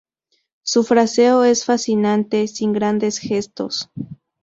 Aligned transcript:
Su 0.63 0.83
fraseo 0.83 1.43
es 1.43 1.63
fascinante, 1.65 2.47
sin 2.47 2.73
grandes 2.73 3.19
gestos. 3.19 3.91